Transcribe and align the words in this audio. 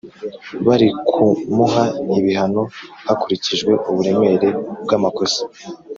Barikumuha 0.67 1.83
ibihano 2.17 2.61
hakurikijwe 3.05 3.71
uburemere 3.89 4.49
bwamakosa 4.83 5.41